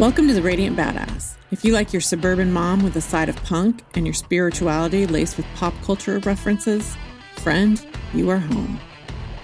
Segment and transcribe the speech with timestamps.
[0.00, 1.36] Welcome to the Radiant Badass.
[1.52, 5.36] If you like your suburban mom with a side of punk and your spirituality laced
[5.36, 6.96] with pop culture references,
[7.36, 8.80] friend, you are home.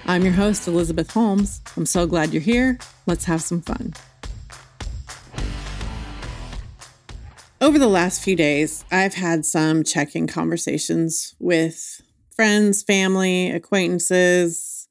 [0.07, 1.61] I'm your host, Elizabeth Holmes.
[1.77, 2.81] I'm so glad you're here.
[3.07, 3.95] Let's have some fun.
[7.61, 12.03] Over the last few days, I've had some check in conversations with
[12.35, 14.82] friends, family, acquaintances,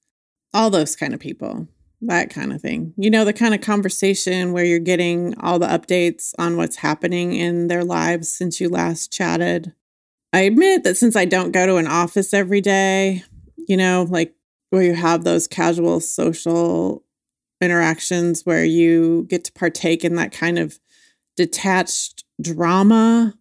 [0.54, 1.68] all those kind of people
[2.02, 2.94] that kind of thing.
[2.98, 7.34] You know, the kind of conversation where you're getting all the updates on what's happening
[7.34, 9.74] in their lives since you last chatted.
[10.34, 13.24] I admit that since I don't go to an office every day,
[13.68, 14.34] you know, like
[14.72, 17.04] where you have those casual social
[17.60, 20.80] interactions where you get to partake in that kind of
[21.38, 23.36] detached drama,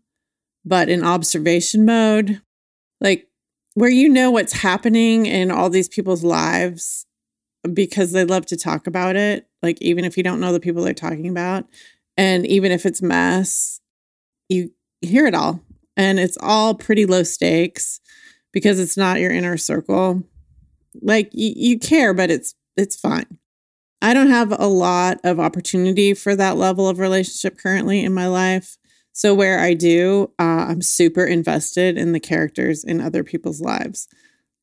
[0.64, 2.42] but in observation mode,
[3.00, 3.28] like
[3.80, 7.06] where you know what's happening in all these people's lives
[7.72, 9.48] because they love to talk about it.
[9.62, 11.64] Like, even if you don't know the people they're talking about,
[12.14, 13.80] and even if it's mess,
[14.50, 15.62] you hear it all.
[15.96, 18.00] And it's all pretty low stakes
[18.52, 20.24] because it's not your inner circle.
[21.00, 23.38] Like, you, you care, but it's it's fine.
[24.02, 28.26] I don't have a lot of opportunity for that level of relationship currently in my
[28.26, 28.76] life.
[29.20, 34.08] So, where I do, uh, I'm super invested in the characters in other people's lives.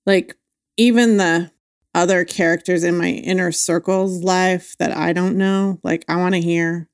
[0.07, 0.35] Like,
[0.77, 1.51] even the
[1.93, 5.79] other characters in my inner circle's life that I don't know.
[5.83, 6.89] Like, I want to hear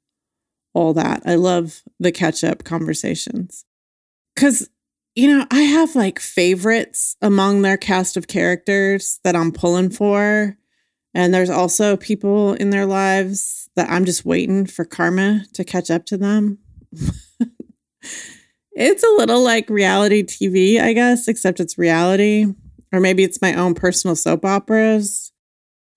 [0.73, 1.23] all that.
[1.25, 3.63] I love the catch up conversations.
[4.35, 4.69] Because,
[5.15, 10.57] you know, I have like favorites among their cast of characters that I'm pulling for.
[11.13, 15.89] And there's also people in their lives that I'm just waiting for karma to catch
[15.89, 16.57] up to them.
[18.71, 22.45] it's a little like reality TV, I guess, except it's reality
[22.93, 25.31] or maybe it's my own personal soap operas,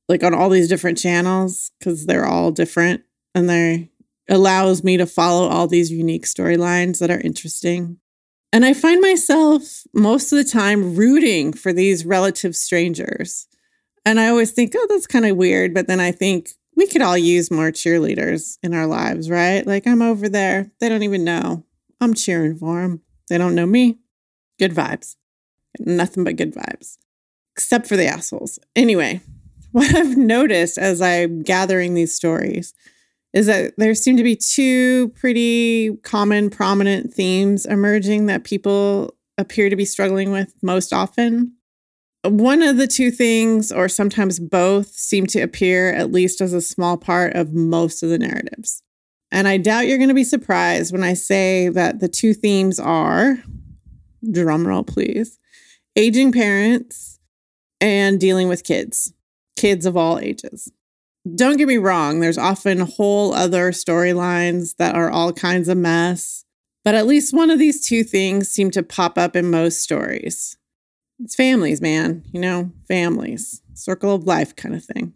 [0.09, 3.03] like on all these different channels, because they're all different
[3.35, 3.91] and they
[4.29, 7.99] allows me to follow all these unique storylines that are interesting.
[8.53, 13.47] And I find myself most of the time rooting for these relative strangers.
[14.05, 15.75] And I always think, oh, that's kind of weird.
[15.75, 19.67] But then I think we could all use more cheerleaders in our lives, right?
[19.67, 20.71] Like I'm over there.
[20.81, 21.65] They don't even know.
[22.01, 23.03] I'm cheering for them.
[23.29, 23.99] They don't know me.
[24.59, 25.17] Good vibes.
[25.79, 26.97] Nothing but good vibes,
[27.55, 28.59] except for the assholes.
[28.75, 29.21] Anyway,
[29.73, 32.75] what I've noticed as I'm gathering these stories
[33.33, 39.69] is that there seem to be two pretty common, prominent themes emerging that people appear
[39.69, 41.53] to be struggling with most often.
[42.25, 46.61] One of the two things, or sometimes both, seem to appear at least as a
[46.61, 48.83] small part of most of the narratives.
[49.33, 52.79] And I doubt you're going to be surprised when I say that the two themes
[52.79, 53.39] are
[54.25, 55.39] drumroll, please
[55.97, 57.19] aging parents
[57.81, 59.13] and dealing with kids,
[59.57, 60.71] kids of all ages.
[61.35, 66.45] Don't get me wrong, there's often whole other storylines that are all kinds of mess,
[66.85, 70.57] but at least one of these two things seem to pop up in most stories.
[71.19, 75.15] It's families, man, you know, families, circle of life kind of thing.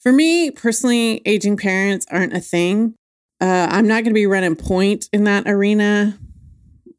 [0.00, 2.94] For me personally, aging parents aren't a thing.
[3.40, 6.18] Uh, I'm not going to be running point in that arena,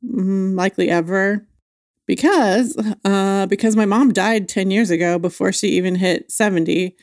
[0.06, 1.48] mm, likely ever
[2.08, 2.76] because
[3.06, 6.96] uh, because my mom died 10 years ago before she even hit 70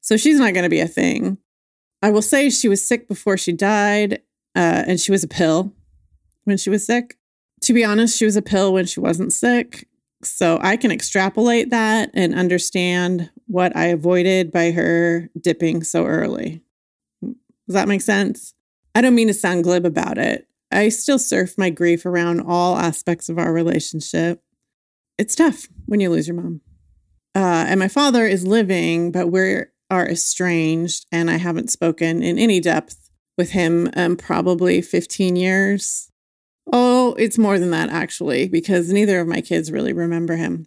[0.00, 1.38] so she's not going to be a thing.
[2.02, 4.14] I will say she was sick before she died
[4.56, 5.72] uh, and she was a pill
[6.42, 7.16] when she was sick.
[7.62, 9.88] To be honest she was a pill when she wasn't sick
[10.24, 16.62] so i can extrapolate that and understand what i avoided by her dipping so early.
[17.22, 18.54] Does that make sense
[18.94, 22.76] i don't mean to sound glib about it I still surf my grief around all
[22.76, 24.42] aspects of our relationship.
[25.18, 26.62] It's tough when you lose your mom.
[27.34, 32.38] Uh, and my father is living, but we are estranged, and I haven't spoken in
[32.38, 36.10] any depth with him probably 15 years.
[36.72, 40.66] Oh, it's more than that, actually, because neither of my kids really remember him.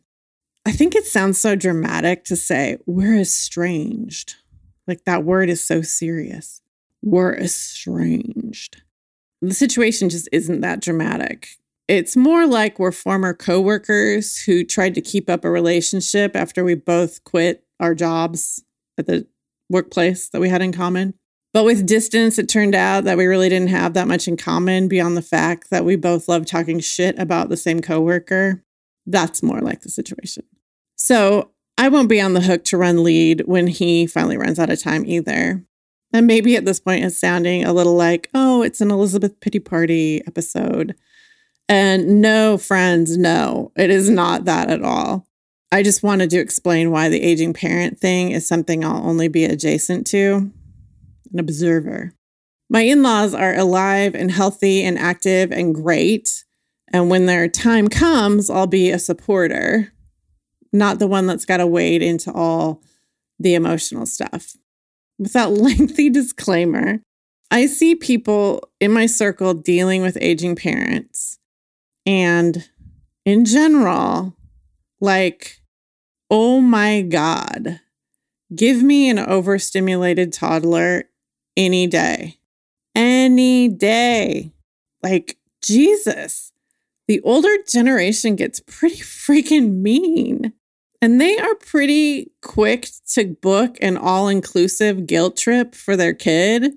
[0.66, 4.36] I think it sounds so dramatic to say we're estranged.
[4.88, 6.62] Like that word is so serious.
[7.06, 8.82] We're estranged
[9.48, 11.50] the situation just isn't that dramatic.
[11.88, 16.76] It's more like we're former coworkers who tried to keep up a relationship after we
[16.76, 18.64] both quit our jobs
[18.98, 19.28] at the
[19.70, 21.14] workplace that we had in common.
[21.54, 24.88] But with distance, it turned out that we really didn't have that much in common
[24.88, 28.64] beyond the fact that we both love talking shit about the same coworker.
[29.06, 30.44] That's more like the situation.
[30.98, 34.70] So I won't be on the hook to run lead when he finally runs out
[34.70, 35.64] of time either.
[36.16, 39.60] And maybe at this point it's sounding a little like, oh, it's an Elizabeth Pity
[39.60, 40.96] Party episode.
[41.68, 45.28] And no, friends, no, it is not that at all.
[45.74, 49.44] I just wanted to explain why the aging parent thing is something I'll only be
[49.44, 50.52] adjacent to,
[51.34, 52.14] an observer.
[52.70, 56.46] My in laws are alive and healthy and active and great.
[56.94, 59.92] And when their time comes, I'll be a supporter,
[60.72, 62.82] not the one that's got to wade into all
[63.38, 64.56] the emotional stuff.
[65.20, 67.00] With that lengthy disclaimer,
[67.52, 71.40] I see people in my circle dealing with aging parents.
[72.06, 72.68] And
[73.26, 74.36] in general,
[75.00, 75.62] like,
[76.30, 77.80] oh my God,
[78.56, 81.06] give me an overstimulated toddler
[81.58, 82.38] any day.
[82.94, 84.52] Any day.
[85.02, 86.52] Like, Jesus,
[87.08, 90.54] the older generation gets pretty freaking mean.
[91.06, 96.74] And they are pretty quick to book an all inclusive guilt trip for their kid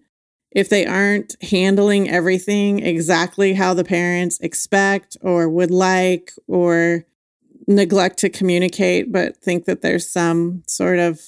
[0.51, 7.07] if they aren't handling everything exactly how the parents expect or would like or
[7.67, 11.23] neglect to communicate, but think that there's some sort of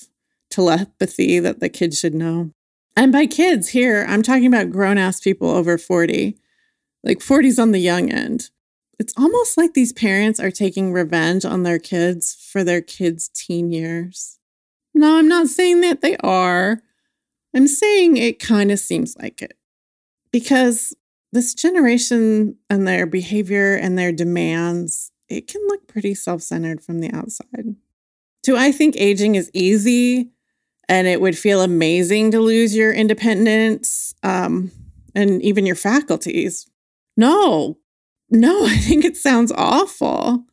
[0.51, 2.51] telepathy that the kid should know.
[2.99, 6.37] And by kids here, I'm talking about grown ass people over 40,
[7.03, 8.51] like 40's on the young end.
[9.01, 13.73] It's almost like these parents are taking revenge on their kids for their kids' teen
[13.73, 14.39] years.
[14.93, 16.83] No, I'm not saying that they are.
[17.57, 19.55] I'm saying it kind of seems like it
[20.31, 20.95] because
[21.33, 27.01] this generation and their behavior and their demands, it can look pretty self centered from
[27.01, 27.77] the outside.
[28.43, 30.29] Do I think aging is easy
[30.91, 34.71] and it would feel amazing to lose your independence um,
[35.15, 36.69] and even your faculties?
[37.17, 37.79] No,
[38.31, 40.45] no, I think it sounds awful.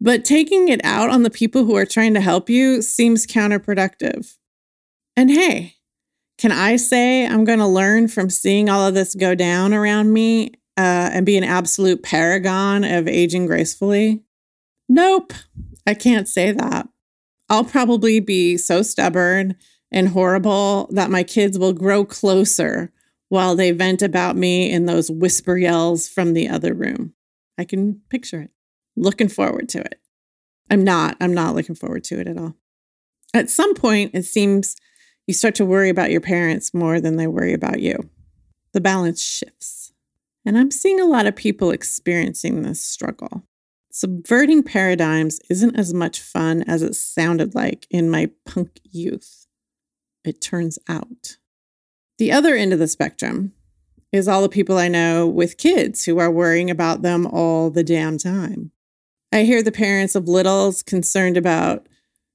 [0.00, 4.36] But taking it out on the people who are trying to help you seems counterproductive.
[5.16, 5.76] And hey,
[6.38, 10.12] can I say I'm going to learn from seeing all of this go down around
[10.12, 14.24] me uh, and be an absolute paragon of aging gracefully?
[14.88, 15.34] Nope,
[15.86, 16.88] I can't say that.
[17.48, 19.54] I'll probably be so stubborn
[19.92, 22.92] and horrible that my kids will grow closer
[23.32, 27.14] while they vent about me in those whisper yells from the other room.
[27.56, 28.50] I can picture it.
[28.94, 29.98] Looking forward to it.
[30.68, 31.16] I'm not.
[31.18, 32.56] I'm not looking forward to it at all.
[33.32, 34.76] At some point, it seems
[35.26, 38.10] you start to worry about your parents more than they worry about you.
[38.74, 39.94] The balance shifts.
[40.44, 43.44] And I'm seeing a lot of people experiencing this struggle.
[43.90, 49.46] Subverting paradigms isn't as much fun as it sounded like in my punk youth.
[50.22, 51.38] It turns out.
[52.22, 53.52] The other end of the spectrum
[54.12, 57.82] is all the people I know with kids who are worrying about them all the
[57.82, 58.70] damn time.
[59.32, 61.88] I hear the parents of littles concerned about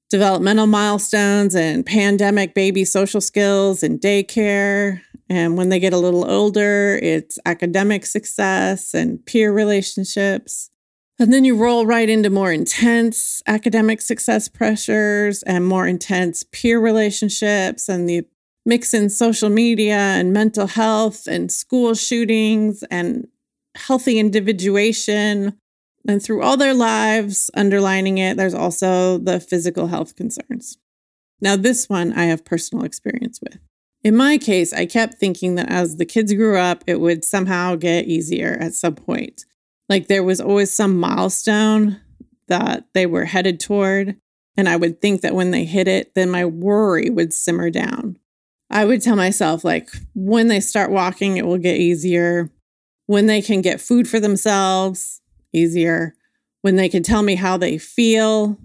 [0.10, 5.00] developmental milestones and pandemic baby social skills and daycare.
[5.30, 10.70] And when they get a little older, it's academic success and peer relationships.
[11.18, 16.78] And then you roll right into more intense academic success pressures and more intense peer
[16.78, 18.26] relationships and the
[18.68, 23.28] mix in social media and mental health and school shootings and
[23.76, 25.58] healthy individuation
[26.08, 30.78] and through all their lives, underlining it, there's also the physical health concerns.
[31.42, 33.60] Now, this one I have personal experience with.
[34.04, 37.76] In my case, I kept thinking that as the kids grew up, it would somehow
[37.76, 39.44] get easier at some point.
[39.90, 42.00] Like there was always some milestone
[42.48, 44.16] that they were headed toward.
[44.56, 48.18] And I would think that when they hit it, then my worry would simmer down.
[48.70, 52.50] I would tell myself, like, when they start walking, it will get easier.
[53.06, 55.22] When they can get food for themselves,
[55.54, 56.14] easier.
[56.62, 58.58] When they can tell me how they feel,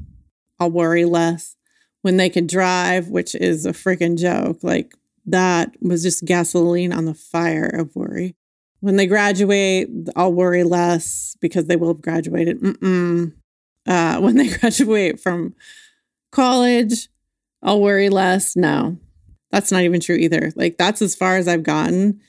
[0.58, 1.56] I'll worry less.
[2.02, 4.94] When they can drive, which is a freaking joke, like
[5.26, 8.34] that was just gasoline on the fire of worry.
[8.80, 12.60] When they graduate, I'll worry less because they will have graduated.
[12.60, 13.32] Mm-mm.
[13.86, 15.54] Uh, when they graduate from
[16.32, 17.08] college,
[17.62, 18.56] I'll worry less.
[18.56, 18.98] No,
[19.52, 20.50] that's not even true either.
[20.56, 22.20] Like, that's as far as I've gotten.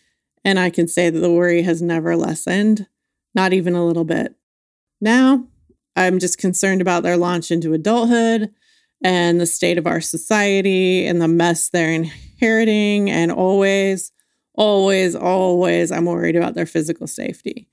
[0.46, 2.86] And I can say that the worry has never lessened,
[3.34, 4.36] not even a little bit.
[5.00, 5.48] Now,
[5.96, 8.54] I'm just concerned about their launch into adulthood
[9.04, 13.10] and the state of our society and the mess they're inheriting.
[13.10, 14.12] And always,
[14.54, 17.70] always, always, I'm worried about their physical safety.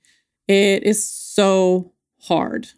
[0.47, 1.91] It is so
[2.21, 2.69] hard.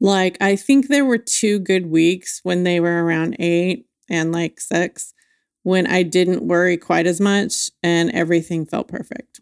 [0.00, 4.58] Like, I think there were two good weeks when they were around eight and like
[4.58, 5.14] six
[5.62, 9.40] when I didn't worry quite as much and everything felt perfect.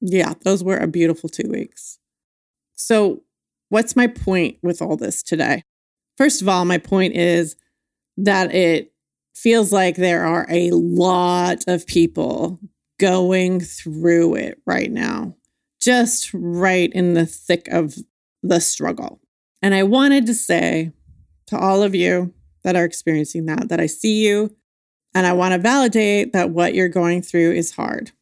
[0.00, 1.98] Yeah, those were a beautiful two weeks.
[2.74, 3.22] So,
[3.70, 5.62] What's my point with all this today?
[6.16, 7.56] First of all, my point is
[8.16, 8.92] that it
[9.34, 12.58] feels like there are a lot of people
[12.98, 15.36] going through it right now,
[15.80, 17.94] just right in the thick of
[18.42, 19.20] the struggle.
[19.60, 20.92] And I wanted to say
[21.46, 22.32] to all of you
[22.64, 24.56] that are experiencing that, that I see you
[25.14, 28.12] and I want to validate that what you're going through is hard.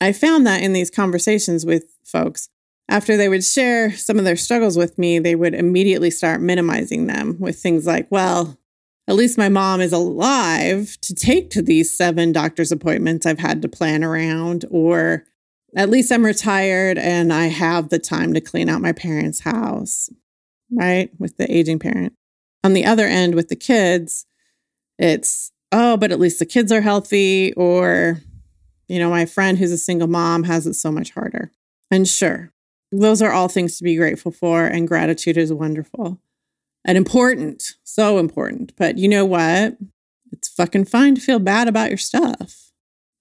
[0.00, 2.48] I found that in these conversations with folks,
[2.88, 7.06] after they would share some of their struggles with me, they would immediately start minimizing
[7.06, 8.58] them with things like, well,
[9.06, 13.62] at least my mom is alive to take to these seven doctor's appointments I've had
[13.62, 15.24] to plan around, or
[15.76, 20.10] at least I'm retired and I have the time to clean out my parents' house,
[20.70, 21.10] right?
[21.18, 22.14] With the aging parent.
[22.64, 24.26] On the other end, with the kids,
[24.98, 28.20] it's, oh, but at least the kids are healthy, or,
[28.88, 31.50] you know, my friend who's a single mom has it so much harder.
[31.90, 32.52] And sure,
[32.92, 36.20] those are all things to be grateful for, and gratitude is wonderful
[36.84, 38.72] and important, so important.
[38.76, 39.76] But you know what?
[40.32, 42.72] It's fucking fine to feel bad about your stuff.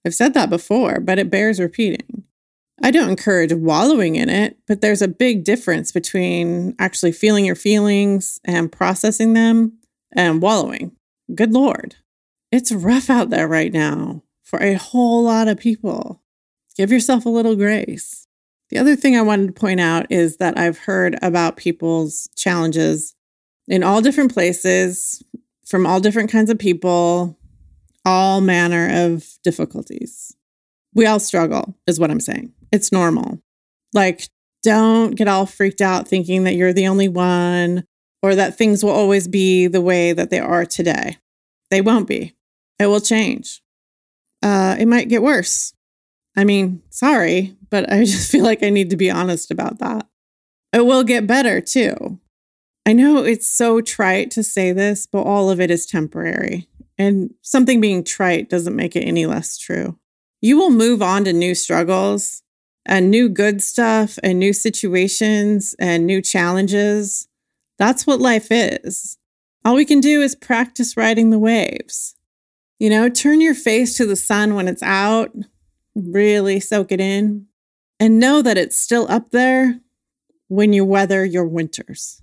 [0.06, 2.24] I've said that before, but it bears repeating.
[2.82, 7.56] I don't encourage wallowing in it, but there's a big difference between actually feeling your
[7.56, 9.80] feelings and processing them
[10.14, 10.92] and wallowing.
[11.34, 11.96] Good Lord.
[12.52, 16.22] It's rough out there right now for a whole lot of people.
[16.76, 18.28] Give yourself a little grace.
[18.70, 23.16] The other thing I wanted to point out is that I've heard about people's challenges
[23.68, 25.22] in all different places,
[25.66, 27.38] from all different kinds of people,
[28.06, 30.36] all manner of difficulties.
[30.94, 32.54] We all struggle, is what I'm saying.
[32.72, 33.42] It's normal.
[33.94, 34.30] Like,
[34.64, 37.86] don't get all freaked out thinking that you're the only one
[38.22, 41.18] or that things will always be the way that they are today.
[41.70, 42.34] They won't be.
[42.80, 43.62] It will change.
[44.42, 45.74] Uh, it might get worse.
[46.36, 50.08] I mean, sorry, but I just feel like I need to be honest about that.
[50.74, 52.20] It will get better too.
[52.86, 56.68] I know it's so trite to say this, but all of it is temporary.
[56.98, 60.00] And something being trite doesn't make it any less true.
[60.42, 62.44] You will move on to new struggles
[62.86, 67.28] and new good stuff and new situations and new challenges.
[67.78, 69.18] That's what life is.
[69.66, 72.16] All we can do is practice riding the waves.
[72.80, 75.32] You know, turn your face to the sun when it's out,
[75.96, 77.48] really soak it in,
[78.00, 79.80] and know that it's still up there
[80.48, 82.22] when you weather your winters.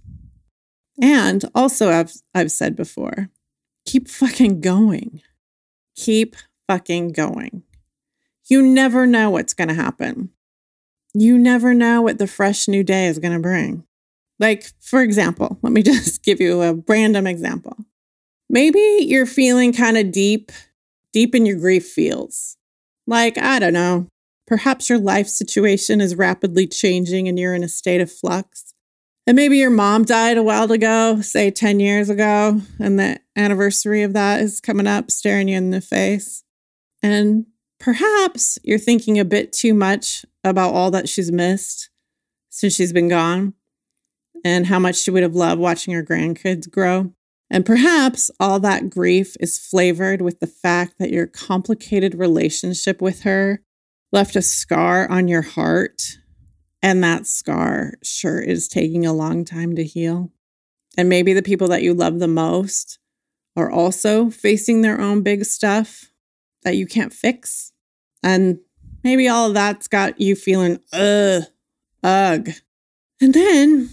[1.03, 3.31] And also, I've, I've said before,
[3.85, 5.23] keep fucking going.
[5.97, 6.37] Keep
[6.69, 7.65] fucking going.
[8.49, 10.31] You never know what's going to happen
[11.15, 13.85] you never know what the fresh new day is going to bring.
[14.41, 17.77] Like, for example, let me just give you a random example.
[18.49, 20.53] Maybe you're feeling kind of deep,
[21.13, 22.57] deep in your grief feels.
[23.07, 24.09] Like, I don't know,
[24.47, 28.75] perhaps your life situation is rapidly changing and you're in a state of flux.
[29.27, 34.03] And maybe your mom died a while ago, say 10 years ago, and the anniversary
[34.03, 36.45] of that is coming up, staring you in the face.
[37.03, 37.47] And
[37.81, 41.89] perhaps you're thinking a bit too much about all that she's missed
[42.51, 43.55] since she's been gone
[44.45, 47.13] and how much she would have loved watching her grandkids grow.
[47.55, 53.23] And perhaps all that grief is flavored with the fact that your complicated relationship with
[53.23, 53.63] her
[54.11, 56.19] left a scar on your heart.
[56.83, 60.33] And that scar sure is taking a long time to heal.
[60.99, 62.99] And maybe the people that you love the most
[63.55, 66.11] are also facing their own big stuff
[66.65, 67.71] that you can't fix.
[68.21, 68.59] And
[69.05, 71.45] maybe all of that's got you feeling, ugh,
[72.03, 72.49] ugh.
[73.21, 73.91] And then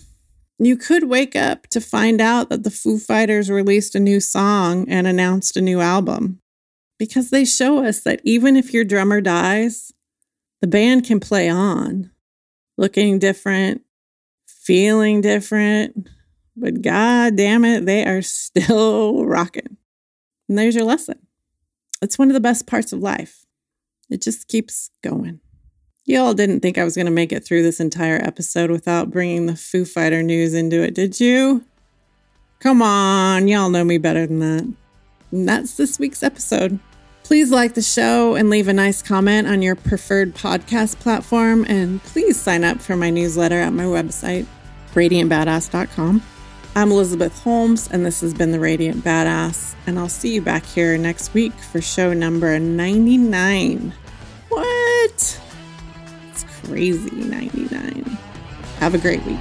[0.68, 4.88] you could wake up to find out that the Foo Fighters released a new song
[4.88, 6.40] and announced a new album.
[7.00, 9.92] Because they show us that even if your drummer dies,
[10.62, 12.12] the band can play on,
[12.78, 13.82] looking different,
[14.46, 16.08] feeling different,
[16.56, 19.78] but god damn it, they are still rocking.
[20.48, 21.18] And there's your lesson.
[22.04, 23.46] It's one of the best parts of life.
[24.10, 25.40] It just keeps going.
[26.06, 29.46] Y'all didn't think I was going to make it through this entire episode without bringing
[29.46, 31.64] the Foo Fighter news into it, did you?
[32.60, 34.74] Come on, y'all know me better than that.
[35.32, 36.80] And that's this week's episode.
[37.24, 41.66] Please like the show and leave a nice comment on your preferred podcast platform.
[41.70, 44.48] And please sign up for my newsletter at my website,
[44.94, 46.24] radiantbadass.com.
[46.76, 49.76] I'm Elizabeth Holmes, and this has been The Radiant Badass.
[49.86, 53.94] And I'll see you back here next week for show number 99.
[54.50, 55.42] What?
[56.66, 58.18] Crazy, 99.
[58.80, 59.38] Have a great week.